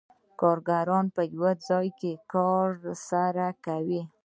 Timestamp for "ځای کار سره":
1.67-3.45